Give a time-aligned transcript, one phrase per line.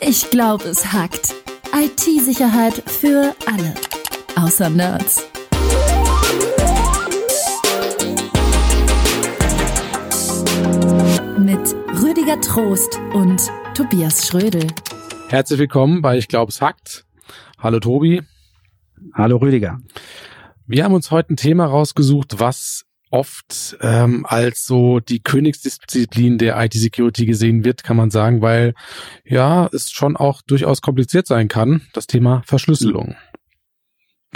[0.00, 1.34] Ich glaube, es hackt.
[1.74, 3.74] IT-Sicherheit für alle.
[4.36, 5.26] Außer Nerds.
[11.38, 14.66] Mit Rüdiger Trost und Tobias Schrödel.
[15.28, 17.04] Herzlich willkommen bei Ich glaube, es hackt.
[17.58, 18.22] Hallo Tobi.
[19.14, 19.80] Hallo Rüdiger.
[20.66, 26.62] Wir haben uns heute ein Thema rausgesucht, was oft ähm, als so die Königsdisziplin der
[26.62, 28.74] IT-Security gesehen wird, kann man sagen, weil
[29.24, 33.16] ja, es schon auch durchaus kompliziert sein kann, das Thema Verschlüsselung.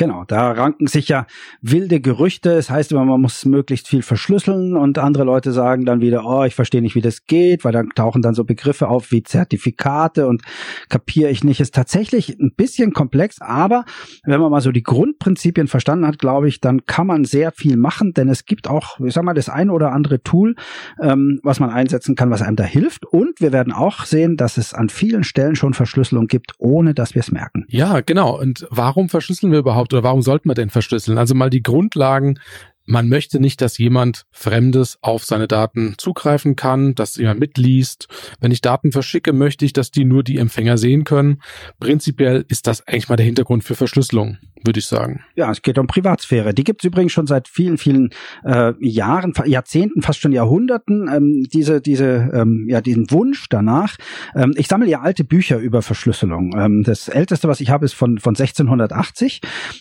[0.01, 1.27] Genau, da ranken sich ja
[1.61, 2.53] wilde Gerüchte.
[2.53, 6.43] Es heißt immer, man muss möglichst viel verschlüsseln und andere Leute sagen dann wieder, oh,
[6.45, 10.27] ich verstehe nicht, wie das geht, weil dann tauchen dann so Begriffe auf wie Zertifikate
[10.27, 10.41] und
[10.89, 11.61] kapiere ich nicht.
[11.61, 13.85] Ist tatsächlich ein bisschen komplex, aber
[14.25, 17.77] wenn man mal so die Grundprinzipien verstanden hat, glaube ich, dann kann man sehr viel
[17.77, 20.57] machen, denn es gibt auch, ich sag mal, das ein oder andere Tool,
[21.03, 23.05] ähm, was man einsetzen kann, was einem da hilft.
[23.05, 27.15] Und wir werden auch sehen, dass es an vielen Stellen schon Verschlüsselung gibt, ohne dass
[27.15, 27.67] wir es merken.
[27.69, 28.41] Ja, genau.
[28.41, 29.90] Und warum verschlüsseln wir überhaupt?
[29.91, 31.19] Überhaupt oder warum sollte man denn verschlüsseln?
[31.19, 32.39] Also mal die Grundlagen.
[32.87, 38.09] Man möchte nicht, dass jemand Fremdes auf seine Daten zugreifen kann, dass jemand mitliest.
[38.41, 41.41] Wenn ich Daten verschicke, möchte ich, dass die nur die Empfänger sehen können.
[41.79, 45.21] Prinzipiell ist das eigentlich mal der Hintergrund für Verschlüsselung würde ich sagen.
[45.35, 46.55] Ja, es geht um Privatsphäre.
[46.55, 48.11] Die gibt es übrigens schon seit vielen, vielen
[48.45, 51.09] äh, Jahren, Jahrzehnten, fast schon Jahrhunderten.
[51.09, 53.97] Ähm, diese, diese, ähm, ja, diesen Wunsch danach.
[54.35, 56.55] Ähm, ich sammle ja alte Bücher über Verschlüsselung.
[56.57, 59.41] Ähm, das älteste, was ich habe, ist von von 1680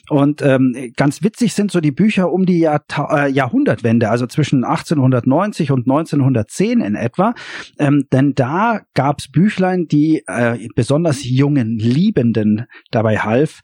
[0.09, 4.63] und ähm, ganz witzig sind so die Bücher um die Jahr, äh, Jahrhundertwende, also zwischen
[4.63, 7.33] 1890 und 1910 in etwa.
[7.77, 13.61] Ähm, denn da gab's Büchlein, die äh, besonders jungen Liebenden dabei half.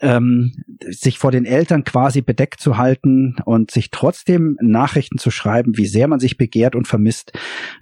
[0.00, 0.52] Ähm,
[0.90, 5.86] sich vor den Eltern quasi bedeckt zu halten und sich trotzdem Nachrichten zu schreiben, wie
[5.86, 7.32] sehr man sich begehrt und vermisst.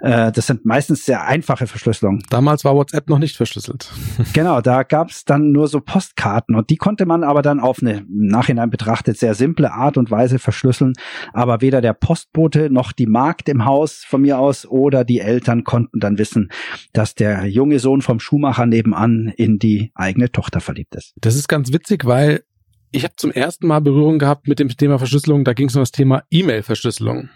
[0.00, 2.22] Äh, das sind meistens sehr einfache Verschlüsselungen.
[2.30, 3.92] Damals war WhatsApp noch nicht verschlüsselt.
[4.32, 7.80] genau, da gab es dann nur so Postkarten und die konnte man aber dann auf
[7.80, 10.94] eine im Nachhinein betrachtet sehr simple Art und Weise verschlüsseln.
[11.32, 15.64] Aber weder der Postbote noch die Magd im Haus von mir aus oder die Eltern
[15.64, 16.50] konnten dann wissen,
[16.92, 21.14] dass der junge Sohn vom Schuhmacher nebenan in die eigene Tochter verliebt ist.
[21.20, 22.42] Das ist ganz witzig, weil
[22.90, 25.44] ich habe zum ersten Mal Berührung gehabt mit dem Thema Verschlüsselung.
[25.44, 27.28] Da ging es um das Thema E-Mail-Verschlüsselung.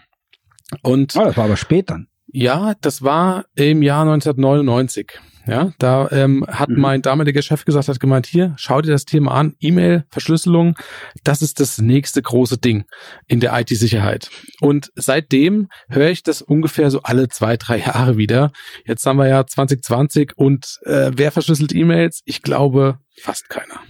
[0.81, 1.99] Und oh, das war aber später.
[2.27, 5.19] Ja, das war im Jahr 1999.
[5.47, 6.79] Ja, da ähm, hat mhm.
[6.79, 10.75] mein damaliger Chef gesagt, hat gemeint, hier, schau dir das Thema an, E-Mail-Verschlüsselung,
[11.23, 12.85] das ist das nächste große Ding
[13.27, 14.29] in der IT-Sicherheit.
[14.59, 18.51] Und seitdem höre ich das ungefähr so alle zwei, drei Jahre wieder.
[18.85, 22.21] Jetzt haben wir ja 2020 und äh, wer verschlüsselt E-Mails?
[22.25, 23.81] Ich glaube, fast keiner.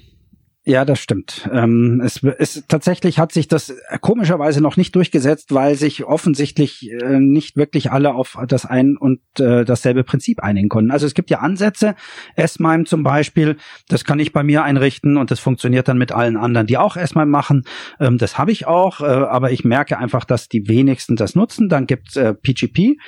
[0.63, 1.49] Ja, das stimmt.
[1.51, 7.19] Ähm, es, es tatsächlich hat sich das komischerweise noch nicht durchgesetzt, weil sich offensichtlich äh,
[7.19, 10.91] nicht wirklich alle auf das ein und äh, dasselbe Prinzip einigen konnten.
[10.91, 11.95] Also es gibt ja Ansätze,
[12.35, 13.57] S-MIME zum Beispiel,
[13.87, 16.95] das kann ich bei mir einrichten und das funktioniert dann mit allen anderen, die auch
[16.95, 17.63] S-MIME machen.
[17.99, 21.69] Ähm, das habe ich auch, äh, aber ich merke einfach, dass die wenigsten das nutzen.
[21.69, 22.99] Dann gibt's äh, PGP,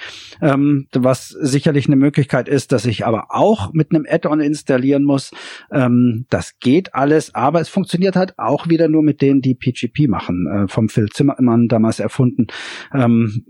[0.42, 5.30] ähm, was sicherlich eine Möglichkeit ist, dass ich aber auch mit einem Add-on installieren muss.
[5.72, 10.08] Ähm, das geht alles aber es funktioniert halt auch wieder nur mit denen, die PGP
[10.08, 12.48] machen, äh, vom Phil Zimmermann damals erfunden.
[12.94, 13.44] Ähm,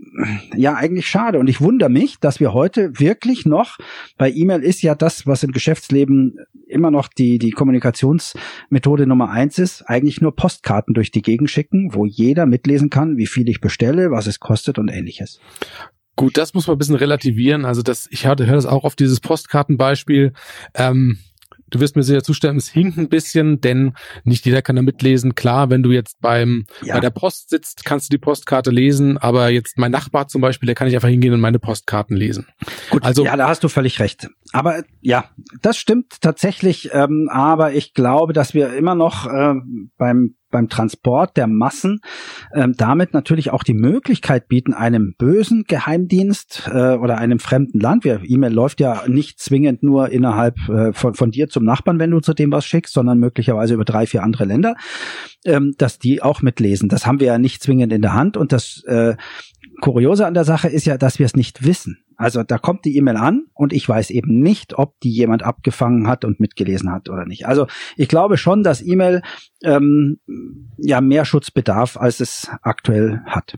[0.56, 1.38] ja, eigentlich schade.
[1.38, 3.78] Und ich wundere mich, dass wir heute wirklich noch,
[4.18, 9.60] bei E-Mail ist ja das, was im Geschäftsleben immer noch die, die Kommunikationsmethode Nummer eins
[9.60, 13.60] ist, eigentlich nur Postkarten durch die Gegend schicken, wo jeder mitlesen kann, wie viel ich
[13.60, 15.38] bestelle, was es kostet und ähnliches.
[16.16, 17.64] Gut, das muss man ein bisschen relativieren.
[17.64, 20.32] Also das, ich höre das auch auf dieses Postkartenbeispiel.
[20.74, 21.18] Ähm,
[21.74, 25.34] Du wirst mir sehr zustimmen, es hinkt ein bisschen, denn nicht jeder kann da mitlesen.
[25.34, 26.94] Klar, wenn du jetzt beim ja.
[26.94, 30.66] bei der Post sitzt, kannst du die Postkarte lesen, aber jetzt mein Nachbar zum Beispiel,
[30.66, 32.46] der kann ich einfach hingehen und meine Postkarten lesen.
[32.90, 34.28] Gut, also ja, da hast du völlig recht.
[34.52, 35.24] Aber ja,
[35.62, 36.90] das stimmt tatsächlich.
[36.92, 39.54] Ähm, aber ich glaube, dass wir immer noch äh,
[39.98, 42.00] beim beim Transport der Massen
[42.54, 48.04] ähm, damit natürlich auch die Möglichkeit bieten, einem bösen Geheimdienst äh, oder einem fremden Land,
[48.06, 52.20] E-Mail läuft ja nicht zwingend nur innerhalb äh, von, von dir zum Nachbarn, wenn du
[52.20, 54.76] zu dem was schickst, sondern möglicherweise über drei, vier andere Länder,
[55.44, 56.88] ähm, dass die auch mitlesen.
[56.88, 59.16] Das haben wir ja nicht zwingend in der Hand und das äh,
[59.80, 62.03] Kuriose an der Sache ist ja, dass wir es nicht wissen.
[62.16, 66.06] Also da kommt die E-Mail an und ich weiß eben nicht, ob die jemand abgefangen
[66.06, 67.46] hat und mitgelesen hat oder nicht.
[67.46, 67.66] Also
[67.96, 69.22] ich glaube schon, dass E-Mail
[69.62, 70.20] ähm,
[70.76, 73.54] ja mehr Schutz bedarf, als es aktuell hat.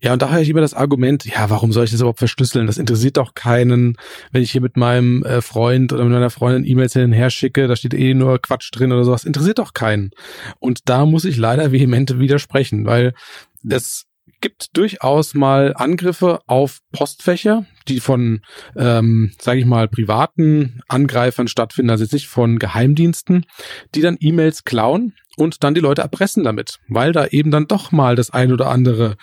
[0.00, 2.66] Ja, und da habe ich immer das Argument, ja, warum soll ich das überhaupt verschlüsseln?
[2.66, 3.96] Das interessiert doch keinen,
[4.30, 7.30] wenn ich hier mit meinem äh, Freund oder mit meiner Freundin E-Mails hin und her
[7.30, 10.10] schicke, da steht eh nur Quatsch drin oder sowas, interessiert doch keinen.
[10.58, 13.14] Und da muss ich leider vehement widersprechen, weil
[13.62, 14.05] das
[14.40, 18.40] gibt durchaus mal Angriffe auf Postfächer, die von,
[18.76, 23.46] ähm, sage ich mal, privaten Angreifern stattfinden, also nicht von Geheimdiensten,
[23.94, 27.92] die dann E-Mails klauen und dann die Leute erpressen damit, weil da eben dann doch
[27.92, 29.16] mal das ein oder andere,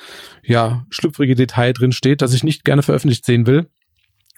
[0.43, 3.67] ja, schlüpfrige Detail drin steht, das ich nicht gerne veröffentlicht sehen will.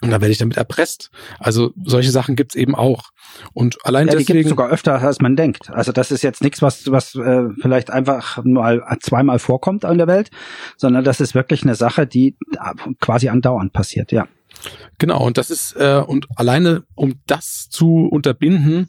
[0.02, 1.10] Und dann werde ich damit erpresst.
[1.38, 3.10] Also solche Sachen gibt's eben auch.
[3.54, 4.38] Und allein ja, die deswegen.
[4.40, 5.70] Gibt's sogar öfter, als man denkt.
[5.70, 10.06] Also das ist jetzt nichts, was, was äh, vielleicht einfach nur zweimal vorkommt in der
[10.06, 10.30] Welt,
[10.76, 12.36] sondern das ist wirklich eine Sache, die
[13.00, 14.28] quasi andauernd passiert, ja.
[14.98, 18.88] Genau, und das ist, äh, und alleine um das zu unterbinden,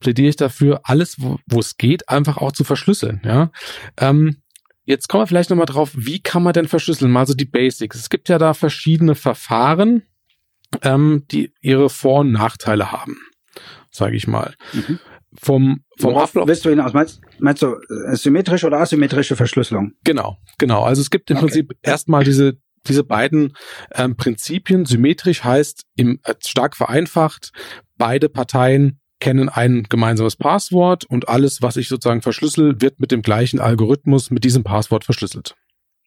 [0.00, 3.20] plädiere ich dafür, alles, wo, wo es geht, einfach auch zu verschlüsseln.
[3.24, 3.50] Ja.
[3.96, 4.42] Ähm,
[4.84, 7.12] Jetzt kommen wir vielleicht nochmal drauf, wie kann man denn verschlüsseln?
[7.12, 7.98] Mal so die Basics.
[7.98, 10.02] Es gibt ja da verschiedene Verfahren,
[10.82, 13.16] ähm, die ihre Vor- und Nachteile haben,
[13.90, 14.54] sage ich mal.
[14.72, 14.98] Mhm.
[15.38, 16.48] Vom, vom Worauf Ablauf.
[16.48, 16.94] Willst du hinaus?
[16.94, 19.92] Meinst, meinst du äh, symmetrische oder asymmetrische Verschlüsselung?
[20.02, 20.82] Genau, genau.
[20.82, 21.46] Also es gibt im okay.
[21.46, 23.54] Prinzip erstmal diese diese beiden
[23.94, 24.84] ähm, Prinzipien.
[24.84, 27.52] Symmetrisch heißt im, äh, stark vereinfacht,
[27.96, 33.22] beide Parteien kennen ein gemeinsames Passwort und alles, was ich sozusagen verschlüssel, wird mit dem
[33.22, 35.56] gleichen Algorithmus mit diesem Passwort verschlüsselt.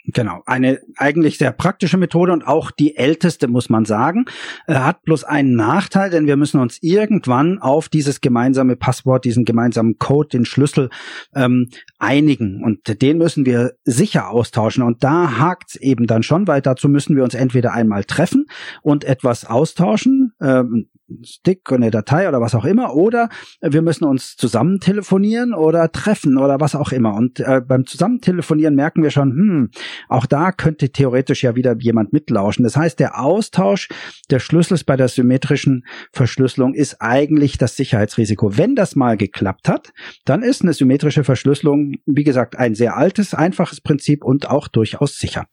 [0.05, 4.25] Genau, eine eigentlich sehr praktische Methode und auch die älteste, muss man sagen.
[4.65, 9.45] Äh, hat bloß einen Nachteil, denn wir müssen uns irgendwann auf dieses gemeinsame Passwort, diesen
[9.45, 10.89] gemeinsamen Code, den Schlüssel
[11.35, 11.69] ähm,
[11.99, 12.63] einigen.
[12.63, 14.83] Und den müssen wir sicher austauschen.
[14.83, 18.47] Und da hakt's eben dann schon, weil dazu müssen wir uns entweder einmal treffen
[18.81, 20.87] und etwas austauschen, ähm,
[21.23, 23.29] Stick oder eine Datei oder was auch immer, oder
[23.61, 27.13] wir müssen uns zusammen telefonieren oder treffen oder was auch immer.
[27.15, 29.69] Und äh, beim Zusammentelefonieren merken wir schon, hm,
[30.07, 32.63] auch da könnte theoretisch ja wieder jemand mitlauschen.
[32.63, 33.89] Das heißt, der Austausch
[34.29, 38.57] des Schlüssels bei der symmetrischen Verschlüsselung ist eigentlich das Sicherheitsrisiko.
[38.57, 39.91] Wenn das mal geklappt hat,
[40.25, 45.17] dann ist eine symmetrische Verschlüsselung, wie gesagt, ein sehr altes, einfaches Prinzip und auch durchaus
[45.17, 45.45] sicher.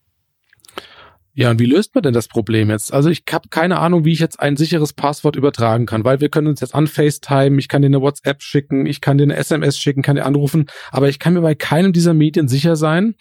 [1.38, 2.92] Ja, und wie löst man denn das Problem jetzt?
[2.92, 6.30] Also ich habe keine Ahnung, wie ich jetzt ein sicheres Passwort übertragen kann, weil wir
[6.30, 9.36] können uns jetzt an FaceTime, ich kann dir eine WhatsApp schicken, ich kann dir eine
[9.36, 13.14] SMS schicken, kann dir anrufen, aber ich kann mir bei keinem dieser Medien sicher sein,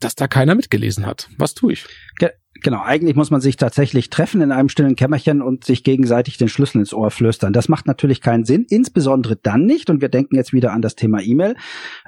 [0.00, 1.28] dass da keiner mitgelesen hat.
[1.36, 1.84] Was tue ich?
[2.62, 6.48] Genau, eigentlich muss man sich tatsächlich treffen in einem stillen Kämmerchen und sich gegenseitig den
[6.48, 7.52] Schlüssel ins Ohr flüstern.
[7.52, 10.96] Das macht natürlich keinen Sinn, insbesondere dann nicht, und wir denken jetzt wieder an das
[10.96, 11.54] Thema E-Mail,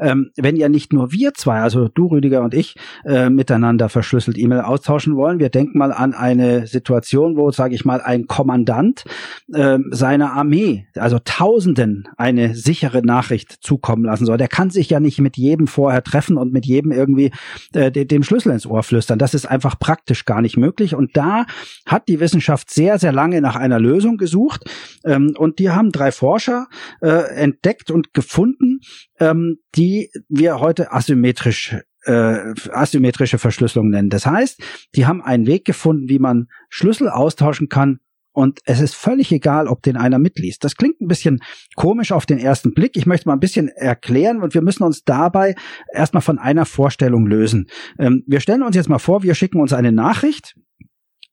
[0.00, 2.74] ähm, wenn ja nicht nur wir zwei, also du Rüdiger und ich,
[3.04, 5.38] äh, miteinander verschlüsselt E-Mail austauschen wollen.
[5.38, 9.04] Wir denken mal an eine Situation, wo, sage ich mal, ein Kommandant
[9.52, 14.36] äh, seiner Armee, also Tausenden, eine sichere Nachricht zukommen lassen soll.
[14.36, 17.30] Der kann sich ja nicht mit jedem vorher treffen und mit jedem irgendwie
[17.72, 19.18] äh, den Schlüssel ins Ohr flüstern.
[19.18, 20.94] Das ist einfach praktisch gar nicht möglich.
[20.94, 21.46] Und da
[21.86, 24.64] hat die Wissenschaft sehr, sehr lange nach einer Lösung gesucht.
[25.04, 26.68] Ähm, und die haben drei Forscher
[27.00, 28.80] äh, entdeckt und gefunden,
[29.18, 34.08] ähm, die wir heute asymmetrisch äh, asymmetrische Verschlüsselung nennen.
[34.08, 34.62] Das heißt,
[34.94, 38.00] die haben einen Weg gefunden, wie man Schlüssel austauschen kann,
[38.40, 40.64] und es ist völlig egal, ob den einer mitliest.
[40.64, 41.40] Das klingt ein bisschen
[41.76, 42.96] komisch auf den ersten Blick.
[42.96, 45.54] Ich möchte mal ein bisschen erklären und wir müssen uns dabei
[45.92, 47.66] erstmal von einer Vorstellung lösen.
[47.98, 50.54] Ähm, wir stellen uns jetzt mal vor, wir schicken uns eine Nachricht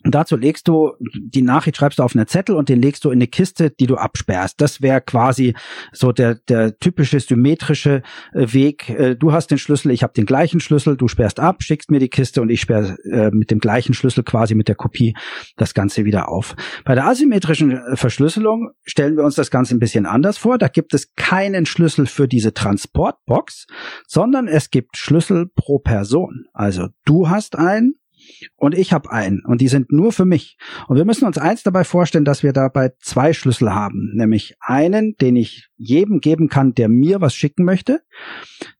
[0.08, 3.10] und dazu legst du, die Nachricht schreibst du auf eine Zettel und den legst du
[3.10, 4.62] in eine Kiste, die du absperrst.
[4.62, 5.54] Das wäre quasi
[5.92, 8.90] so der, der typische symmetrische äh, Weg.
[8.90, 12.00] Äh, du hast den Schlüssel, ich habe den gleichen Schlüssel, du sperrst ab, schickst mir
[12.00, 15.14] die Kiste und ich sperre äh, mit dem gleichen Schlüssel quasi mit der Kopie
[15.58, 16.56] das Ganze wieder auf.
[16.86, 20.58] Bei der asymmetrischen Verschlüsselung stellen wir uns das Ganze ein bisschen anders vor.
[20.58, 23.68] Da gibt es keinen Schlüssel für diese Transportbox,
[24.08, 26.46] sondern es gibt Schlüssel pro Person.
[26.54, 27.96] Also du hast einen,
[28.56, 30.58] und ich habe einen und die sind nur für mich.
[30.88, 35.16] Und wir müssen uns eins dabei vorstellen, dass wir dabei zwei Schlüssel haben, nämlich einen,
[35.22, 38.02] den ich jedem geben kann, der mir was schicken möchte.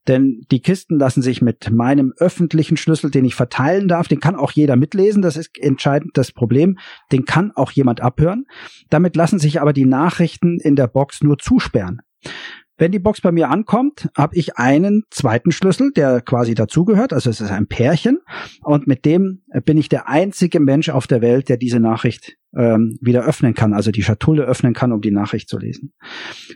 [0.08, 4.36] Denn die Kisten lassen sich mit meinem öffentlichen Schlüssel, den ich verteilen darf, den kann
[4.36, 6.78] auch jeder mitlesen, das ist entscheidend das Problem,
[7.12, 8.46] den kann auch jemand abhören.
[8.90, 12.02] Damit lassen sich aber die Nachrichten in der Box nur zusperren.
[12.78, 17.12] Wenn die Box bei mir ankommt, habe ich einen zweiten Schlüssel, der quasi dazugehört.
[17.12, 18.20] Also es ist ein Pärchen.
[18.62, 22.98] Und mit dem bin ich der einzige Mensch auf der Welt, der diese Nachricht ähm,
[23.02, 25.94] wieder öffnen kann, also die Schatulle öffnen kann, um die Nachricht zu lesen.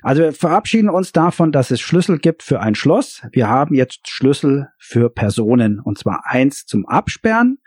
[0.02, 3.22] Also wir verabschieden uns davon, dass es Schlüssel gibt für ein Schloss.
[3.32, 5.80] Wir haben jetzt Schlüssel für Personen.
[5.80, 7.58] Und zwar eins zum Absperren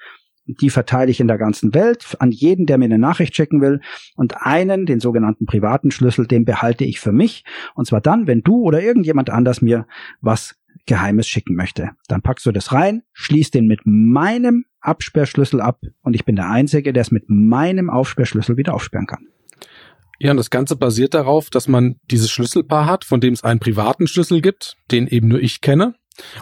[0.47, 3.81] die verteile ich in der ganzen Welt an jeden, der mir eine Nachricht schicken will.
[4.17, 7.45] Und einen, den sogenannten privaten Schlüssel, den behalte ich für mich.
[7.75, 9.87] Und zwar dann, wenn du oder irgendjemand anders mir
[10.21, 11.91] was Geheimes schicken möchte.
[12.09, 16.51] Dann packst du das rein, schließt den mit meinem Absperrschlüssel ab und ich bin der
[16.51, 19.29] Einzige, der es mit meinem Aufsperrschlüssel wieder aufsperren kann.
[20.19, 23.61] Ja, und das Ganze basiert darauf, dass man dieses Schlüsselpaar hat, von dem es einen
[23.61, 25.95] privaten Schlüssel gibt, den eben nur ich kenne.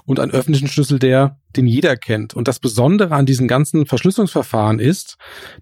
[0.05, 2.35] Und einen öffentlichen Schlüssel, der den jeder kennt.
[2.35, 5.17] Und das Besondere an diesen ganzen Verschlüsselungsverfahren ist,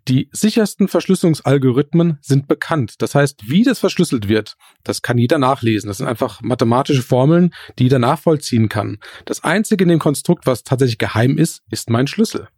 [0.08, 2.94] die sichersten Verschlüsselungsalgorithmen sind bekannt.
[2.98, 5.88] Das heißt, wie das verschlüsselt wird, das kann jeder nachlesen.
[5.88, 8.98] Das sind einfach mathematische Formeln, die jeder nachvollziehen kann.
[9.24, 12.48] Das Einzige in dem Konstrukt, was tatsächlich geheim ist, ist mein Schlüssel.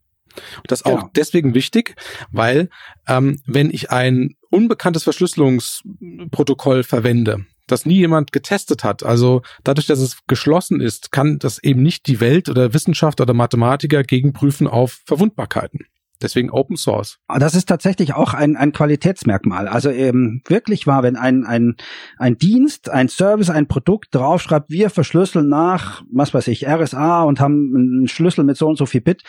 [0.57, 1.11] Und das ist auch genau.
[1.15, 1.95] deswegen wichtig,
[2.31, 2.71] weil
[3.07, 9.03] ähm, wenn ich ein unbekanntes Verschlüsselungsprotokoll verwende, das nie jemand getestet hat.
[9.03, 13.35] Also dadurch, dass es geschlossen ist, kann das eben nicht die Welt oder Wissenschaftler oder
[13.35, 15.87] Mathematiker gegenprüfen auf Verwundbarkeiten.
[16.23, 17.19] Deswegen Open Source.
[17.39, 19.69] Das ist tatsächlich auch ein, ein Qualitätsmerkmal.
[19.69, 21.77] Also eben wirklich war, wenn ein, ein,
[22.19, 27.41] ein Dienst, ein Service, ein Produkt draufschreibt, wir verschlüsseln nach, was weiß ich, RSA und
[27.41, 29.23] haben einen Schlüssel mit so und so viel Bit.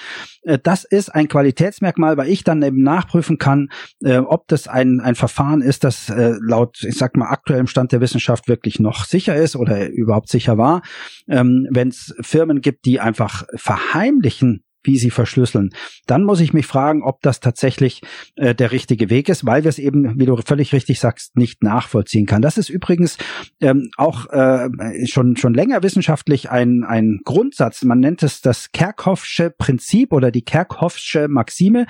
[0.44, 3.70] Äh, das ist ein Qualitätsmerkmal, weil ich dann eben nachprüfen kann,
[4.04, 7.92] äh, ob das ein, ein Verfahren ist, das äh, laut, ich sag mal, aktuellem Stand
[7.92, 10.82] der Wissenschaft wirklich noch sicher ist oder überhaupt sicher war.
[11.28, 15.70] Ähm, wenn es Firmen gibt, die einfach verheimlichen, wie sie verschlüsseln.
[16.08, 18.02] Dann muss ich mich fragen, ob das tatsächlich
[18.36, 21.64] äh, der richtige Weg ist, weil wir es eben, wie du völlig richtig sagst, nicht
[21.64, 22.42] nachvollziehen kann.
[22.42, 23.18] Das ist übrigens
[23.62, 24.70] ähm, auch äh,
[25.06, 27.84] schon schon länger wissenschaftlich ein ein Grundsatz.
[27.84, 31.86] Man nennt es das Kerckhoffsche Prinzip oder die Kerckhoffsche Maxime.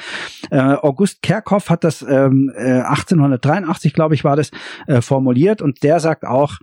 [0.51, 4.51] Äh, August Kerckhoff hat das ähm, äh, 1883, glaube ich, war das
[4.87, 6.59] äh, formuliert und der sagt auch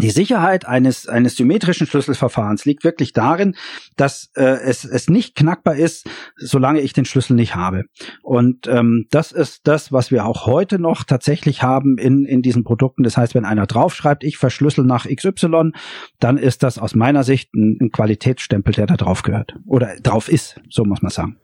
[0.00, 3.54] die Sicherheit eines, eines symmetrischen Schlüsselverfahrens liegt wirklich darin,
[3.96, 7.84] dass äh, es, es nicht knackbar ist, solange ich den Schlüssel nicht habe.
[8.22, 12.64] Und ähm, das ist das, was wir auch heute noch tatsächlich haben in, in diesen
[12.64, 13.02] Produkten.
[13.02, 15.72] Das heißt, wenn einer draufschreibt, ich verschlüssel nach XY,
[16.18, 19.54] dann ist das aus meiner Sicht ein, ein Qualitätsstempel, der da drauf gehört.
[19.66, 21.36] Oder drauf ist, so muss man sagen.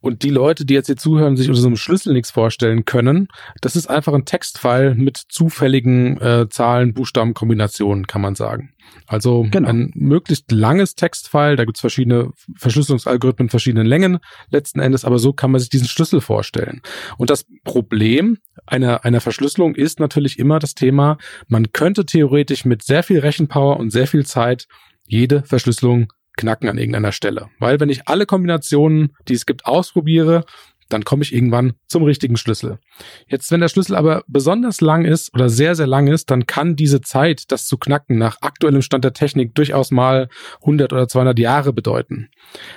[0.00, 3.28] Und die Leute, die jetzt hier zuhören, sich unter so einem Schlüssel nichts vorstellen können,
[3.60, 8.74] das ist einfach ein Textfile mit zufälligen äh, Zahlen, Buchstaben, Kombinationen, kann man sagen.
[9.06, 9.68] Also genau.
[9.68, 14.18] ein möglichst langes Textfile, da gibt's verschiedene Verschlüsselungsalgorithmen, verschiedenen Längen
[14.50, 16.80] letzten Endes, aber so kann man sich diesen Schlüssel vorstellen.
[17.16, 22.82] Und das Problem einer, einer Verschlüsselung ist natürlich immer das Thema, man könnte theoretisch mit
[22.82, 24.66] sehr viel Rechenpower und sehr viel Zeit
[25.06, 27.50] jede Verschlüsselung knacken an irgendeiner Stelle.
[27.58, 30.46] Weil wenn ich alle Kombinationen, die es gibt, ausprobiere,
[30.88, 32.78] dann komme ich irgendwann zum richtigen Schlüssel.
[33.26, 36.76] Jetzt, wenn der Schlüssel aber besonders lang ist oder sehr, sehr lang ist, dann kann
[36.76, 40.28] diese Zeit, das zu knacken, nach aktuellem Stand der Technik durchaus mal
[40.60, 42.30] 100 oder 200 Jahre bedeuten.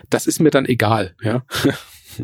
[0.09, 1.43] Das ist mir dann egal, ja.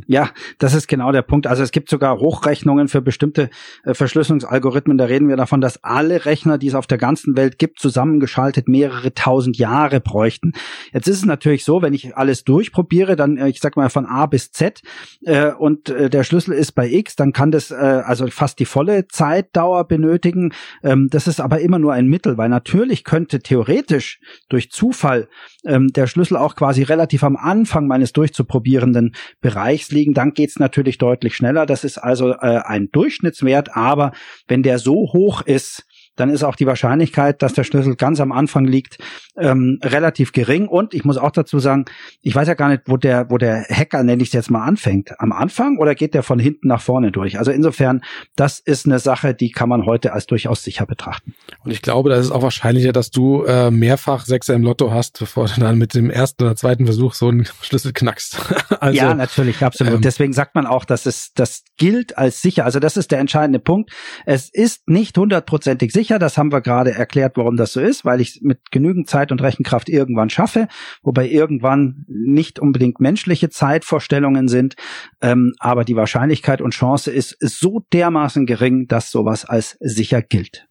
[0.07, 0.29] Ja,
[0.59, 1.47] das ist genau der Punkt.
[1.47, 3.49] Also es gibt sogar Hochrechnungen für bestimmte
[3.83, 4.97] äh, Verschlüsselungsalgorithmen.
[4.97, 8.67] Da reden wir davon, dass alle Rechner, die es auf der ganzen Welt gibt, zusammengeschaltet
[8.67, 10.53] mehrere tausend Jahre bräuchten.
[10.93, 14.05] Jetzt ist es natürlich so, wenn ich alles durchprobiere, dann, äh, ich sag mal von
[14.05, 14.81] A bis Z
[15.25, 18.65] äh, und äh, der Schlüssel ist bei X, dann kann das äh, also fast die
[18.65, 20.53] volle Zeitdauer benötigen.
[20.83, 25.27] Ähm, das ist aber immer nur ein Mittel, weil natürlich könnte theoretisch durch Zufall
[25.65, 30.13] ähm, der Schlüssel auch quasi relativ am Anfang meines durchzuprobierenden Bereichs liegen.
[30.13, 31.65] Dann geht's natürlich deutlich schneller.
[31.65, 34.11] Das ist also äh, ein Durchschnittswert, aber
[34.47, 35.85] wenn der so hoch ist,
[36.17, 38.97] dann ist auch die Wahrscheinlichkeit, dass der Schlüssel ganz am Anfang liegt,
[39.37, 40.67] ähm, relativ gering.
[40.67, 41.85] Und ich muss auch dazu sagen,
[42.21, 44.63] ich weiß ja gar nicht, wo der, wo der Hacker, nenne ich es jetzt mal,
[44.63, 45.19] anfängt.
[45.19, 47.39] Am Anfang oder geht der von hinten nach vorne durch?
[47.39, 48.01] Also insofern,
[48.35, 51.35] das ist eine Sache, die kann man heute als durchaus sicher betrachten.
[51.63, 55.19] Und ich glaube, da ist auch wahrscheinlicher, dass du äh, mehrfach Sechser im Lotto hast,
[55.19, 58.39] bevor du dann mit dem ersten oder zweiten Versuch so einen Schlüssel knackst.
[58.79, 59.95] also, ja, natürlich, absolut.
[59.95, 62.65] Ähm, Deswegen sagt man auch, dass es, das gilt als sicher.
[62.65, 63.91] Also das ist der entscheidende Punkt.
[64.25, 66.19] Es ist nicht hundertprozentig sicher sicher.
[66.19, 69.31] Das haben wir gerade erklärt, warum das so ist, weil ich es mit genügend Zeit
[69.31, 70.67] und Rechenkraft irgendwann schaffe,
[71.03, 74.75] wobei irgendwann nicht unbedingt menschliche Zeitvorstellungen sind,
[75.21, 80.65] ähm, aber die Wahrscheinlichkeit und Chance ist so dermaßen gering, dass sowas als sicher gilt.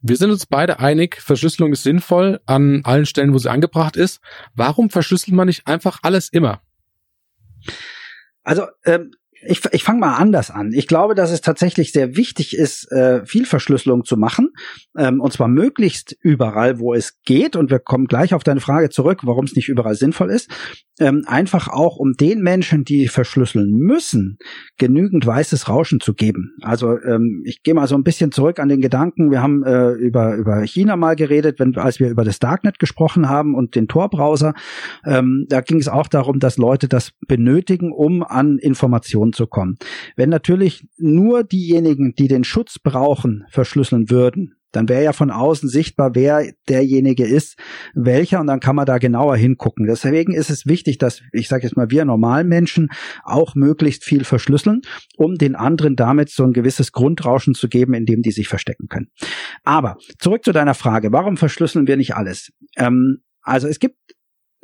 [0.00, 4.20] Wir sind uns beide einig, Verschlüsselung ist sinnvoll an allen Stellen, wo sie angebracht ist.
[4.54, 6.60] Warum verschlüsselt man nicht einfach alles immer?
[8.44, 9.10] Also ähm,
[9.44, 10.72] ich, ich fange mal anders an.
[10.72, 14.50] Ich glaube, dass es tatsächlich sehr wichtig ist, äh, viel Verschlüsselung zu machen.
[14.96, 17.56] Ähm, und zwar möglichst überall, wo es geht.
[17.56, 20.50] Und wir kommen gleich auf deine Frage zurück, warum es nicht überall sinnvoll ist.
[20.98, 24.38] Ähm, einfach auch, um den Menschen, die verschlüsseln müssen,
[24.78, 26.54] genügend weißes Rauschen zu geben.
[26.62, 29.30] Also ähm, ich gehe mal so ein bisschen zurück an den Gedanken.
[29.30, 33.28] Wir haben äh, über, über China mal geredet, wenn, als wir über das Darknet gesprochen
[33.28, 34.54] haben und den Tor-Browser.
[35.04, 39.76] Da ging es auch darum, dass Leute das benötigen, um an Informationen zu kommen.
[40.16, 45.70] Wenn natürlich nur diejenigen, die den Schutz brauchen, verschlüsseln würden, dann wäre ja von außen
[45.70, 47.58] sichtbar, wer derjenige ist,
[47.94, 49.86] welcher, und dann kann man da genauer hingucken.
[49.86, 52.90] Deswegen ist es wichtig, dass, ich sage jetzt mal, wir Normalmenschen
[53.24, 54.82] auch möglichst viel verschlüsseln,
[55.16, 58.88] um den anderen damit so ein gewisses Grundrauschen zu geben, in dem die sich verstecken
[58.88, 59.08] können.
[59.64, 62.52] Aber zurück zu deiner Frage, warum verschlüsseln wir nicht alles?
[62.76, 63.96] Ähm, Also es gibt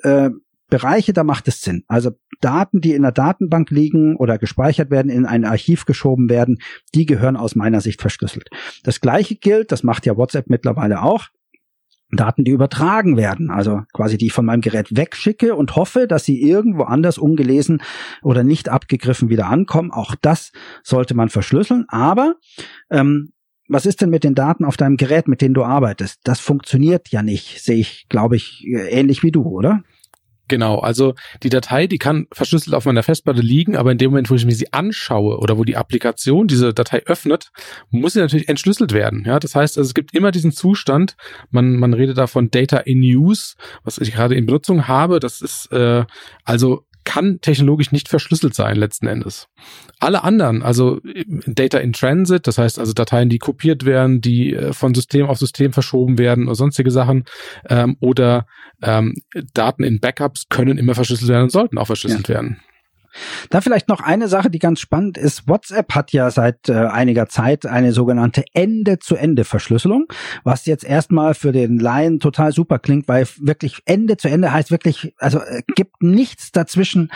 [0.03, 0.31] äh,
[0.73, 1.85] Bereiche, da macht es Sinn.
[1.87, 6.61] Also Daten, die in der Datenbank liegen oder gespeichert werden, in ein Archiv geschoben werden,
[6.95, 8.49] die gehören aus meiner Sicht verschlüsselt.
[8.83, 11.29] Das gleiche gilt, das macht ja WhatsApp mittlerweile auch,
[12.11, 16.25] Daten, die übertragen werden, also quasi die ich von meinem Gerät wegschicke und hoffe, dass
[16.25, 17.83] sie irgendwo anders ungelesen
[18.23, 19.91] oder nicht abgegriffen wieder ankommen.
[19.91, 20.53] Auch das
[20.83, 21.85] sollte man verschlüsseln.
[21.89, 22.37] Aber
[22.91, 23.33] ähm,
[23.69, 26.21] was ist denn mit den Daten auf deinem Gerät, mit denen du arbeitest?
[26.25, 29.83] Das funktioniert ja nicht, sehe ich, glaube ich, ähnlich wie du, oder?
[30.53, 34.29] Genau, also die Datei, die kann verschlüsselt auf meiner Festplatte liegen, aber in dem Moment,
[34.29, 37.53] wo ich mir sie anschaue oder wo die Applikation diese Datei öffnet,
[37.89, 39.25] muss sie natürlich entschlüsselt werden.
[39.27, 41.17] Ja, das heißt, also es gibt immer diesen Zustand,
[41.51, 45.21] man, man redet da von Data in Use, was ich gerade in Benutzung habe.
[45.21, 46.05] Das ist äh,
[46.45, 49.49] also kann technologisch nicht verschlüsselt sein letzten Endes.
[49.99, 51.01] Alle anderen, also
[51.47, 55.39] Data in Transit, das heißt also Dateien, die kopiert werden, die äh, von System auf
[55.39, 57.25] System verschoben werden oder sonstige Sachen,
[57.69, 58.47] ähm, oder
[58.83, 59.15] ähm,
[59.55, 62.37] Daten in Backups können immer verschlüsselt werden und sollten auch verschlüsselt ja.
[62.37, 62.61] werden.
[63.51, 65.49] Da vielleicht noch eine Sache, die ganz spannend ist.
[65.49, 70.07] WhatsApp hat ja seit äh, einiger Zeit eine sogenannte Ende-zu-Ende-Verschlüsselung,
[70.45, 74.71] was jetzt erstmal für den Laien total super klingt, weil wirklich Ende zu Ende heißt
[74.71, 77.11] wirklich, also äh, gibt nichts dazwischen,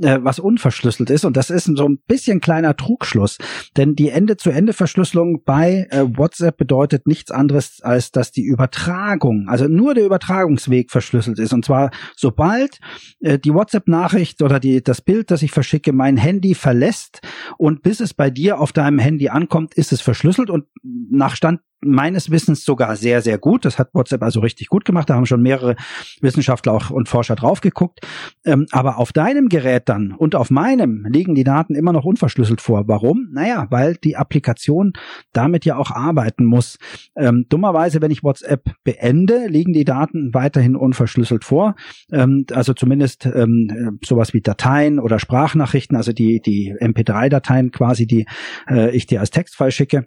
[0.00, 1.24] äh, was unverschlüsselt ist.
[1.24, 3.38] Und das ist so ein bisschen kleiner Trugschluss.
[3.76, 9.94] Denn die Ende-zu-Ende-Verschlüsselung bei äh, WhatsApp bedeutet nichts anderes, als dass die Übertragung, also nur
[9.94, 11.52] der Übertragungsweg verschlüsselt ist.
[11.52, 12.78] Und zwar sobald
[13.20, 17.20] äh, die WhatsApp-Nachricht oder die, das Bild, das das ich verschicke, mein Handy verlässt
[17.58, 21.60] und bis es bei dir auf deinem Handy ankommt, ist es verschlüsselt und nach Stand
[21.80, 23.64] meines Wissens sogar sehr, sehr gut.
[23.64, 25.08] Das hat WhatsApp also richtig gut gemacht.
[25.08, 25.76] Da haben schon mehrere
[26.20, 28.00] Wissenschaftler auch und Forscher drauf geguckt.
[28.44, 32.60] Ähm, aber auf deinem Gerät dann und auf meinem liegen die Daten immer noch unverschlüsselt
[32.60, 32.88] vor.
[32.88, 33.28] Warum?
[33.32, 34.92] Naja, weil die Applikation
[35.32, 36.78] damit ja auch arbeiten muss.
[37.16, 41.76] Ähm, dummerweise, wenn ich WhatsApp beende, liegen die Daten weiterhin unverschlüsselt vor.
[42.10, 48.26] Ähm, also zumindest ähm, sowas wie Dateien oder Sprachnachrichten, also die, die MP3-Dateien quasi, die
[48.68, 50.06] äh, ich dir als Textfile schicke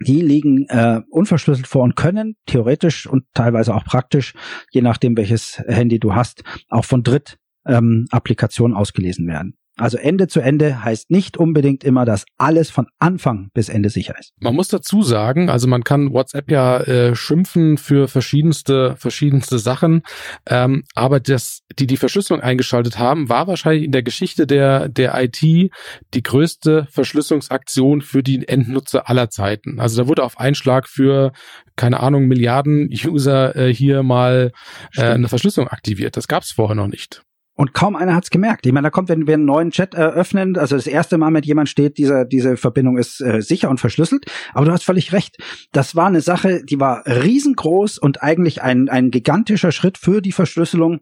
[0.00, 4.34] die liegen äh, unverschlüsselt vor und können theoretisch und teilweise auch praktisch,
[4.70, 9.56] je nachdem welches Handy du hast, auch von Dritt-Applikationen ähm, ausgelesen werden.
[9.78, 14.14] Also Ende zu Ende heißt nicht unbedingt immer, dass alles von Anfang bis Ende sicher
[14.18, 14.32] ist.
[14.40, 20.02] Man muss dazu sagen, also man kann WhatsApp ja äh, schimpfen für verschiedenste verschiedenste Sachen,
[20.46, 25.14] ähm, aber das, die die Verschlüsselung eingeschaltet haben, war wahrscheinlich in der Geschichte der der
[25.22, 29.80] IT die größte Verschlüsselungsaktion für die Endnutzer aller Zeiten.
[29.80, 31.32] Also da wurde auf Einschlag für
[31.76, 34.52] keine Ahnung Milliarden User äh, hier mal
[34.96, 36.16] äh, eine Verschlüsselung aktiviert.
[36.16, 37.22] Das gab es vorher noch nicht.
[37.58, 38.66] Und kaum einer hat's gemerkt.
[38.66, 41.44] Ich meine, da kommt, wenn wir einen neuen Chat eröffnen, also das erste Mal mit
[41.44, 44.26] jemand steht, diese, diese Verbindung ist äh, sicher und verschlüsselt.
[44.54, 45.38] Aber du hast völlig recht.
[45.72, 50.30] Das war eine Sache, die war riesengroß und eigentlich ein, ein gigantischer Schritt für die
[50.30, 51.00] Verschlüsselung.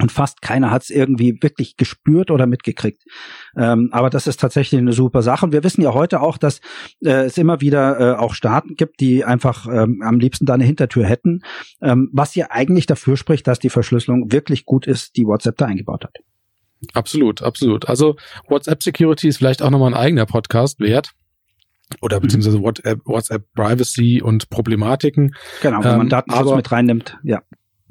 [0.00, 3.02] Und fast keiner hat es irgendwie wirklich gespürt oder mitgekriegt.
[3.56, 5.46] Ähm, aber das ist tatsächlich eine super Sache.
[5.46, 6.60] Und wir wissen ja heute auch, dass
[7.04, 10.64] äh, es immer wieder äh, auch Staaten gibt, die einfach ähm, am liebsten da eine
[10.64, 11.42] Hintertür hätten,
[11.80, 15.66] ähm, was ja eigentlich dafür spricht, dass die Verschlüsselung wirklich gut ist, die WhatsApp da
[15.66, 16.16] eingebaut hat.
[16.92, 17.88] Absolut, absolut.
[17.88, 18.16] Also
[18.48, 21.12] WhatsApp Security ist vielleicht auch nochmal ein eigener Podcast wert
[22.00, 22.22] oder mhm.
[22.22, 25.34] beziehungsweise WhatsApp, WhatsApp Privacy und Problematiken.
[25.62, 27.42] Genau, wenn man ähm, Datenschutz mit reinnimmt, ja.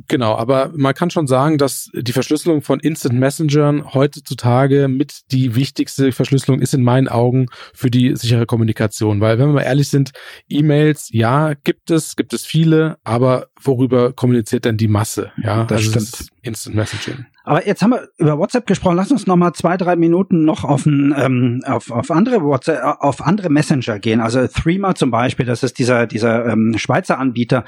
[0.08, 5.56] Genau, aber man kann schon sagen, dass die Verschlüsselung von Instant Messengern heutzutage mit die
[5.56, 9.22] wichtigste Verschlüsselung ist in meinen Augen für die sichere Kommunikation.
[9.22, 10.12] Weil, wenn wir mal ehrlich sind,
[10.50, 15.32] E-Mails, ja, gibt es, gibt es viele, aber worüber kommuniziert denn die Masse?
[15.42, 16.33] Ja, das also stimmt.
[16.44, 17.26] Instant Messaging.
[17.46, 18.98] Aber jetzt haben wir über WhatsApp gesprochen.
[18.98, 22.84] Lass uns noch mal zwei, drei Minuten noch auf, ein, ähm, auf, auf andere WhatsApp,
[23.00, 24.20] auf andere Messenger gehen.
[24.20, 27.64] Also Threema zum Beispiel, das ist dieser dieser ähm, Schweizer Anbieter.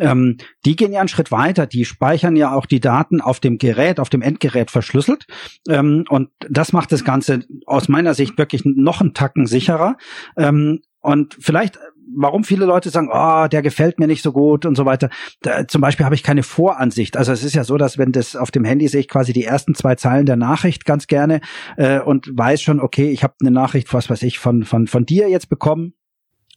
[0.00, 1.66] Ähm, die gehen ja einen Schritt weiter.
[1.66, 5.26] Die speichern ja auch die Daten auf dem Gerät, auf dem Endgerät verschlüsselt.
[5.68, 9.96] Ähm, und das macht das Ganze aus meiner Sicht wirklich noch einen Tacken sicherer.
[10.36, 11.78] Ähm, und vielleicht
[12.14, 15.10] warum viele Leute sagen, oh, der gefällt mir nicht so gut und so weiter.
[15.42, 17.16] Da, zum Beispiel habe ich keine Voransicht.
[17.16, 19.44] Also es ist ja so, dass wenn das auf dem Handy sehe ich quasi die
[19.44, 21.40] ersten zwei Zeilen der Nachricht ganz gerne
[21.76, 25.06] äh, und weiß schon, okay, ich habe eine Nachricht, was weiß ich, von von von
[25.06, 25.94] dir jetzt bekommen.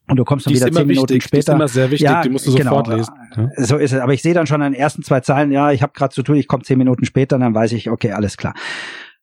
[0.08, 1.36] Und du kommst dann wieder zehn Minuten wichtig, später.
[1.36, 3.14] Die ist immer sehr wichtig, ja, die musst du genau, sofort lesen.
[3.36, 3.50] Ja.
[3.58, 4.00] So ist es.
[4.00, 6.24] Aber ich sehe dann schon an den ersten zwei Zeilen, ja, ich habe gerade zu
[6.24, 8.56] tun, ich komme zehn Minuten später, dann weiß ich, okay, alles klar.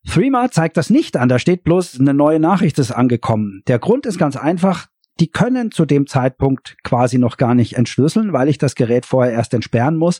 [0.07, 1.27] Threema zeigt das nicht an.
[1.27, 3.63] Da steht bloß, eine neue Nachricht ist angekommen.
[3.67, 4.87] Der Grund ist ganz einfach,
[5.19, 9.33] die können zu dem Zeitpunkt quasi noch gar nicht entschlüsseln, weil ich das Gerät vorher
[9.33, 10.19] erst entsperren muss,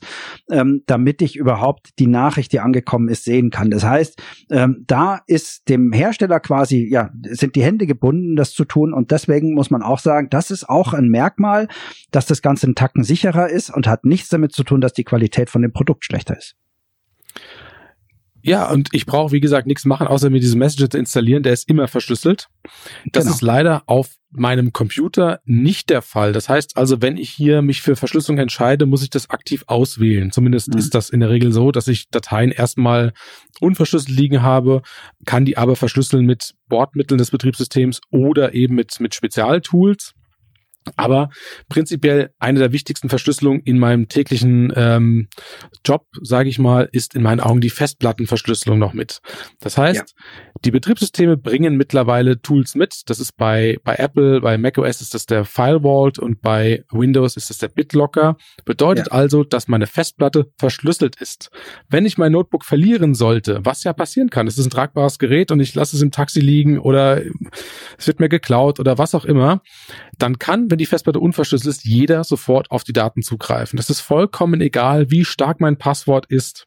[0.49, 3.69] ähm, damit ich überhaupt die Nachricht, die angekommen ist, sehen kann.
[3.69, 8.65] Das heißt, ähm, da ist dem Hersteller quasi, ja, sind die Hände gebunden, das zu
[8.65, 8.93] tun.
[8.93, 11.67] Und deswegen muss man auch sagen, das ist auch ein Merkmal,
[12.11, 15.03] dass das Ganze einen Tacken sicherer ist und hat nichts damit zu tun, dass die
[15.03, 16.55] Qualität von dem Produkt schlechter ist.
[18.47, 21.43] Ja, und ich brauche, wie gesagt, nichts machen, außer mir diesen Messenger zu installieren.
[21.43, 22.47] Der ist immer verschlüsselt.
[23.11, 23.35] Das genau.
[23.35, 26.33] ist leider auf meinem Computer nicht der Fall.
[26.33, 30.31] Das heißt also, wenn ich hier mich für Verschlüsselung entscheide, muss ich das aktiv auswählen.
[30.31, 30.79] Zumindest mhm.
[30.79, 33.13] ist das in der Regel so, dass ich Dateien erstmal
[33.59, 34.81] unverschlüsselt liegen habe,
[35.25, 40.13] kann die aber verschlüsseln mit Bordmitteln des Betriebssystems oder eben mit, mit Spezialtools.
[40.95, 41.29] Aber
[41.69, 45.27] prinzipiell eine der wichtigsten Verschlüsselungen in meinem täglichen ähm,
[45.85, 49.19] Job, sage ich mal, ist in meinen Augen die Festplattenverschlüsselung noch mit.
[49.59, 50.23] Das heißt, ja.
[50.65, 53.01] die Betriebssysteme bringen mittlerweile Tools mit.
[53.07, 57.37] Das ist bei, bei Apple, bei macOS ist das der File Vault und bei Windows
[57.37, 58.37] ist das der BitLocker.
[58.65, 59.13] Bedeutet ja.
[59.13, 61.49] also, dass meine Festplatte verschlüsselt ist.
[61.89, 65.51] Wenn ich mein Notebook verlieren sollte, was ja passieren kann, es ist ein tragbares Gerät
[65.51, 67.21] und ich lasse es im Taxi liegen oder
[67.97, 69.61] es wird mir geklaut oder was auch immer,
[70.17, 73.77] dann kann, wenn die Festplatte unverschlüsselt ist, jeder sofort auf die Daten zugreifen.
[73.77, 76.65] Das ist vollkommen egal, wie stark mein Passwort ist.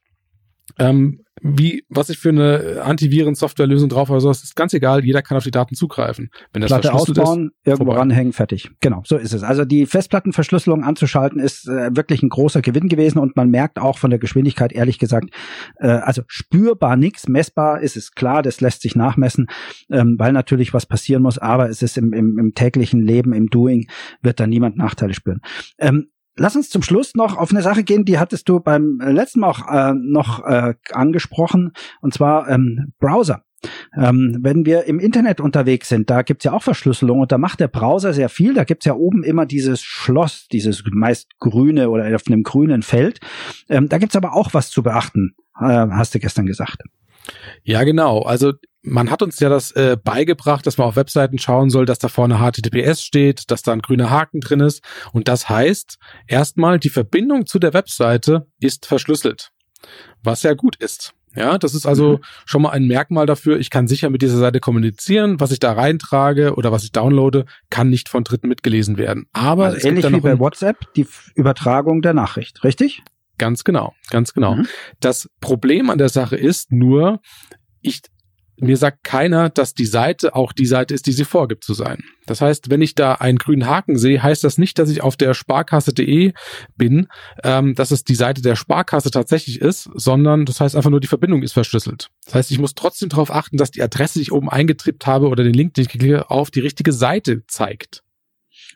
[0.78, 5.38] Ähm, wie, was ich für eine Antiviren-Softwarelösung drauf habe, das ist ganz egal, jeder kann
[5.38, 6.30] auf die Daten zugreifen.
[6.52, 8.00] Wenn das Platte ausbauen, ist, irgendwo vorbei.
[8.00, 8.70] ranhängen, fertig.
[8.80, 9.42] Genau, so ist es.
[9.42, 13.96] Also die Festplattenverschlüsselung anzuschalten ist äh, wirklich ein großer Gewinn gewesen und man merkt auch
[13.96, 15.30] von der Geschwindigkeit, ehrlich gesagt,
[15.76, 19.46] äh, also spürbar nichts, messbar ist es klar, das lässt sich nachmessen,
[19.90, 23.46] ähm, weil natürlich was passieren muss, aber es ist im, im, im täglichen Leben, im
[23.46, 23.88] Doing,
[24.20, 25.40] wird da niemand Nachteile spüren.
[25.78, 29.12] Ähm, Lass uns zum Schluss noch auf eine Sache gehen, die hattest du beim äh,
[29.12, 33.44] letzten Mal auch äh, noch äh, angesprochen, und zwar ähm, Browser.
[33.94, 37.60] Ähm, wenn wir im Internet unterwegs sind, da gibt's ja auch Verschlüsselung und da macht
[37.60, 38.54] der Browser sehr viel.
[38.54, 43.20] Da gibt's ja oben immer dieses Schloss, dieses meist grüne oder auf einem grünen Feld.
[43.68, 46.82] Ähm, da gibt's aber auch was zu beachten, äh, hast du gestern gesagt.
[47.62, 48.22] Ja, genau.
[48.22, 48.52] Also
[48.82, 52.08] man hat uns ja das äh, beigebracht, dass man auf Webseiten schauen soll, dass da
[52.08, 54.82] vorne HTTPS steht, dass da ein grüner Haken drin ist.
[55.12, 59.50] Und das heißt, erstmal, die Verbindung zu der Webseite ist verschlüsselt.
[60.22, 61.14] Was ja gut ist.
[61.34, 62.20] Ja, das ist also mhm.
[62.44, 63.58] schon mal ein Merkmal dafür.
[63.60, 65.38] Ich kann sicher mit dieser Seite kommunizieren.
[65.38, 69.26] Was ich da reintrage oder was ich downloade, kann nicht von Dritten mitgelesen werden.
[69.32, 71.06] Aber also ähnlich wie bei WhatsApp die
[71.36, 73.02] Übertragung der Nachricht, richtig?
[73.40, 74.56] Ganz genau, ganz genau.
[74.56, 74.68] Mhm.
[75.00, 77.20] Das Problem an der Sache ist nur,
[77.80, 78.02] ich
[78.58, 82.04] mir sagt keiner, dass die Seite auch die Seite ist, die sie vorgibt zu sein.
[82.26, 85.16] Das heißt, wenn ich da einen grünen Haken sehe, heißt das nicht, dass ich auf
[85.16, 86.34] der Sparkasse.de
[86.76, 87.06] bin,
[87.42, 91.06] ähm, dass es die Seite der Sparkasse tatsächlich ist, sondern das heißt einfach nur, die
[91.06, 92.10] Verbindung ist verschlüsselt.
[92.26, 95.28] Das heißt, ich muss trotzdem darauf achten, dass die Adresse, die ich oben eingetippt habe
[95.28, 98.02] oder den Link, den ich geklickt auf die richtige Seite zeigt.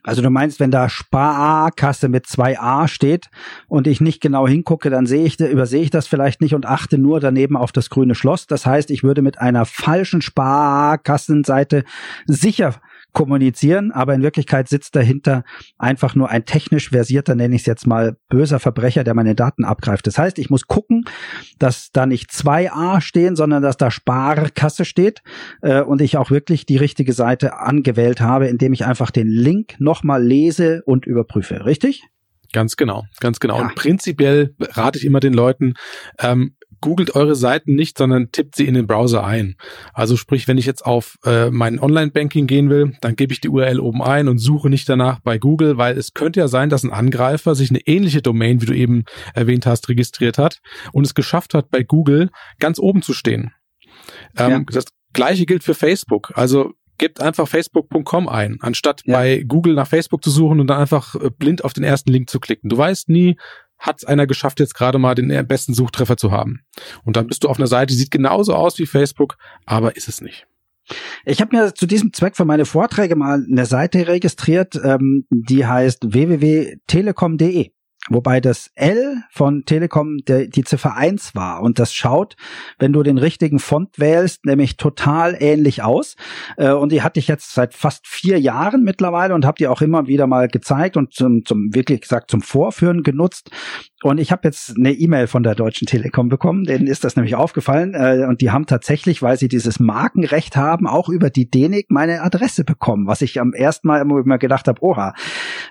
[0.07, 3.31] Also du meinst, wenn da Sparkasse mit zwei A steht
[3.69, 6.99] und ich nicht genau hingucke, dann sehe ich, übersehe ich das vielleicht nicht und achte
[6.99, 8.47] nur daneben auf das grüne Schloss.
[8.47, 11.85] Das heißt, ich würde mit einer falschen Sparkassenseite
[12.27, 12.75] sicher
[13.15, 15.45] kommunizieren, aber in Wirklichkeit sitzt dahinter
[15.79, 19.65] einfach nur ein technisch versierter, nenne ich es jetzt mal, böser Verbrecher, der meine Daten
[19.65, 20.07] abgreift.
[20.07, 21.07] Das heißt, ich muss gucken,
[21.59, 25.23] dass da nicht zwei A stehen, sondern dass da Sparkasse steht
[25.63, 29.77] äh, und ich auch wirklich die richtige Seite angewählt habe, indem ich einfach den Link
[29.79, 31.65] nochmal lese und überprüfe.
[31.65, 32.03] Richtig?
[32.53, 33.59] Ganz genau, ganz genau.
[33.59, 33.63] Ja.
[33.65, 35.75] Und prinzipiell rate ich immer den Leuten,
[36.21, 39.57] ähm, googelt eure Seiten nicht, sondern tippt sie in den Browser ein.
[39.95, 43.49] Also sprich, wenn ich jetzt auf äh, mein Online-Banking gehen will, dann gebe ich die
[43.49, 46.85] URL oben ein und suche nicht danach bei Google, weil es könnte ja sein, dass
[46.85, 50.61] ein Angreifer sich eine ähnliche Domain, wie du eben erwähnt hast, registriert hat
[50.93, 53.55] und es geschafft hat, bei Google ganz oben zu stehen.
[54.37, 54.61] Ähm, ja.
[54.71, 56.33] Das gleiche gilt für Facebook.
[56.35, 59.17] Also gebt einfach facebook.com ein, anstatt ja.
[59.17, 62.29] bei Google nach Facebook zu suchen und dann einfach äh, blind auf den ersten Link
[62.29, 62.69] zu klicken.
[62.69, 63.37] Du weißt nie,
[63.87, 66.61] hat einer geschafft, jetzt gerade mal den besten Suchtreffer zu haben.
[67.05, 70.21] Und dann bist du auf einer Seite, sieht genauso aus wie Facebook, aber ist es
[70.21, 70.47] nicht.
[71.25, 75.67] Ich habe mir zu diesem Zweck für meine Vorträge mal eine Seite registriert, ähm, die
[75.67, 77.71] heißt www.telekom.de
[78.09, 81.63] wobei das L von Telekom der, die Ziffer 1 war.
[81.63, 82.37] Und das schaut,
[82.79, 86.17] wenn du den richtigen Font wählst, nämlich total ähnlich aus.
[86.57, 89.81] Äh, und die hatte ich jetzt seit fast vier Jahren mittlerweile und habe die auch
[89.81, 93.51] immer wieder mal gezeigt und zum, zum wirklich gesagt zum Vorführen genutzt.
[94.03, 97.37] Und ich habe jetzt eine E-Mail von der Deutschen Telekom bekommen, denen ist das nämlich
[97.37, 97.95] aufgefallen.
[97.95, 102.21] Äh, und die haben tatsächlich, weil sie dieses Markenrecht haben, auch über die DENIC meine
[102.21, 105.15] Adresse bekommen, was ich am ersten Mal immer gedacht habe, oha.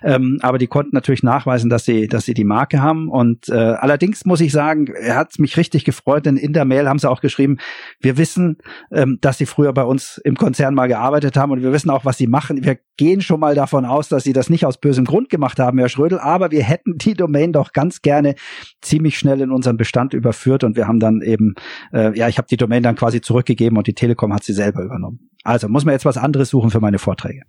[0.01, 3.09] Ähm, aber die konnten natürlich nachweisen, dass sie, dass dass sie die Marke haben.
[3.09, 6.87] Und äh, allerdings muss ich sagen, er hat mich richtig gefreut, denn in der Mail
[6.87, 7.57] haben sie auch geschrieben,
[7.99, 8.57] wir wissen,
[8.91, 12.05] ähm, dass sie früher bei uns im Konzern mal gearbeitet haben und wir wissen auch,
[12.05, 12.63] was sie machen.
[12.63, 15.77] Wir gehen schon mal davon aus, dass sie das nicht aus bösem Grund gemacht haben,
[15.79, 18.35] Herr Schrödel, aber wir hätten die Domain doch ganz gerne
[18.81, 21.55] ziemlich schnell in unseren Bestand überführt und wir haben dann eben,
[21.91, 24.81] äh, ja, ich habe die Domain dann quasi zurückgegeben und die Telekom hat sie selber
[24.81, 25.29] übernommen.
[25.43, 27.41] Also muss man jetzt was anderes suchen für meine Vorträge.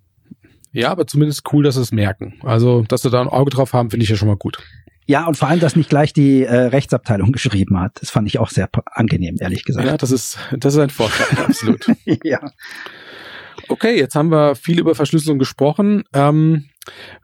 [0.75, 2.33] Ja, aber zumindest cool, dass sie es merken.
[2.43, 4.59] Also, dass sie da ein Auge drauf haben, finde ich ja schon mal gut.
[5.07, 8.01] Ja, und vor allem, dass nicht gleich die äh, Rechtsabteilung geschrieben hat.
[8.01, 9.87] Das fand ich auch sehr angenehm, ehrlich gesagt.
[9.87, 11.85] Ja, das ist, das ist ein Vorteil, absolut.
[12.23, 12.39] ja.
[13.69, 16.03] Okay, jetzt haben wir viel über Verschlüsselung gesprochen.
[16.13, 16.65] Ähm,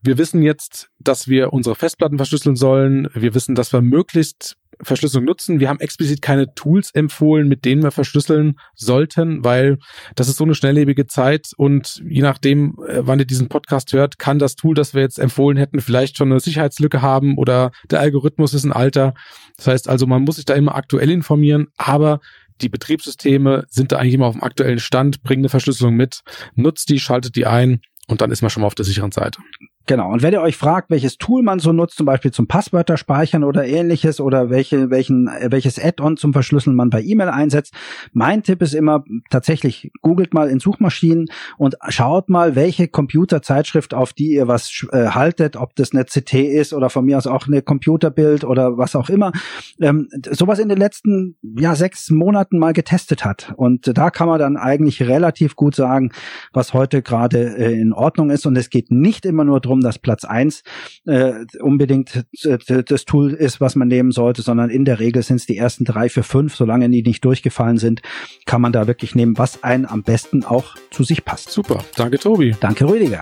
[0.03, 3.07] wir wissen jetzt, dass wir unsere Festplatten verschlüsseln sollen.
[3.13, 5.59] Wir wissen, dass wir möglichst Verschlüsselung nutzen.
[5.59, 9.77] Wir haben explizit keine Tools empfohlen, mit denen wir verschlüsseln sollten, weil
[10.15, 14.17] das ist so eine schnelllebige Zeit und je nachdem, äh, wann ihr diesen Podcast hört,
[14.17, 17.99] kann das Tool, das wir jetzt empfohlen hätten, vielleicht schon eine Sicherheitslücke haben oder der
[17.99, 19.13] Algorithmus ist ein alter.
[19.57, 22.19] Das heißt also, man muss sich da immer aktuell informieren, aber
[22.61, 26.21] die Betriebssysteme sind da eigentlich immer auf dem aktuellen Stand, bringen eine Verschlüsselung mit,
[26.55, 29.39] nutzt die, schaltet die ein und dann ist man schon mal auf der sicheren Seite.
[29.87, 30.11] Genau.
[30.11, 33.43] Und wenn ihr euch fragt, welches Tool man so nutzt, zum Beispiel zum Passwörter speichern
[33.43, 37.73] oder ähnliches oder welche, welchen, welches Add-on zum Verschlüsseln man bei E-Mail einsetzt,
[38.13, 44.13] mein Tipp ist immer tatsächlich, googelt mal in Suchmaschinen und schaut mal, welche Computerzeitschrift, auf
[44.13, 47.47] die ihr was äh, haltet, ob das eine CT ist oder von mir aus auch
[47.47, 49.31] eine Computerbild oder was auch immer,
[49.79, 53.53] ähm, sowas in den letzten ja, sechs Monaten mal getestet hat.
[53.55, 56.11] Und da kann man dann eigentlich relativ gut sagen,
[56.53, 58.45] was heute gerade äh, in Ordnung ist.
[58.45, 60.63] Und es geht nicht immer nur darum, dass Platz eins
[61.05, 62.25] äh, unbedingt
[62.67, 65.85] das Tool ist, was man nehmen sollte, sondern in der Regel sind es die ersten
[65.85, 68.01] drei, vier, fünf, solange die nicht durchgefallen sind,
[68.45, 71.51] kann man da wirklich nehmen, was einen am besten auch zu sich passt.
[71.51, 72.55] Super, danke Tobi.
[72.59, 73.21] Danke Rüdiger.